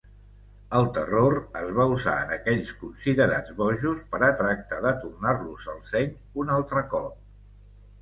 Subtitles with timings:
[0.77, 5.89] El terror es va usar en aquells considerats bojos per a tractar de tornar-los el
[5.95, 7.25] seny un altre cop.